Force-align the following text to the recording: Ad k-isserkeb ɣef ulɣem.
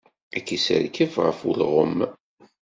Ad 0.37 0.43
k-isserkeb 0.45 1.13
ɣef 1.25 1.39
ulɣem. 1.49 1.97